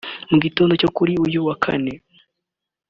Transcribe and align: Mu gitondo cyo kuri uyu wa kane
Mu 0.31 0.37
gitondo 0.43 0.73
cyo 0.81 0.89
kuri 0.95 1.13
uyu 1.25 1.39
wa 1.47 1.55
kane 1.63 1.93